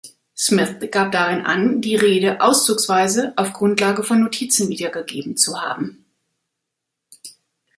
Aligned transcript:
Smith 0.35 0.77
gab 0.91 1.11
darin 1.11 1.45
an, 1.45 1.79
die 1.79 1.95
Rede 1.95 2.41
auszugsweise 2.41 3.33
auf 3.35 3.53
Grundlage 3.53 4.01
von 4.03 4.19
Notizen 4.19 4.67
wiedergegeben 4.67 5.37
zu 5.37 5.61
haben. 5.61 6.05